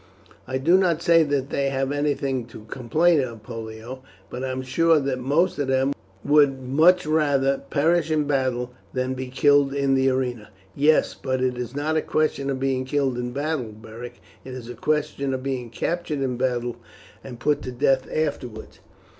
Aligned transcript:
"I 0.47 0.57
do 0.57 0.79
not 0.79 1.03
say 1.03 1.21
they 1.21 1.69
have 1.69 1.91
anything 1.91 2.47
to 2.47 2.61
complain 2.63 3.21
of, 3.21 3.43
Pollio, 3.43 4.01
but 4.31 4.43
I 4.43 4.49
am 4.49 4.63
sure 4.63 4.99
that 4.99 5.19
most 5.19 5.59
of 5.59 5.67
them 5.67 5.93
would 6.25 6.59
much 6.59 7.05
rather 7.05 7.59
perish 7.69 8.09
in 8.09 8.23
battle 8.23 8.73
than 8.93 9.13
be 9.13 9.27
killed 9.27 9.75
in 9.75 9.93
the 9.93 10.09
arena." 10.09 10.49
"Yes, 10.73 11.13
but 11.13 11.39
it 11.43 11.55
is 11.55 11.75
not 11.75 11.97
a 11.97 12.01
question 12.01 12.49
of 12.49 12.59
being 12.59 12.83
killed 12.83 13.15
in 13.19 13.31
battle, 13.31 13.73
Beric; 13.73 14.19
it 14.43 14.55
is 14.55 14.67
a 14.67 14.73
question 14.73 15.35
of 15.35 15.43
being 15.43 15.69
captured 15.69 16.21
in 16.21 16.35
battle 16.35 16.77
and 17.23 17.39
put 17.39 17.61
to 17.61 17.71
death 17.71 18.07
afterwards. 18.11 18.79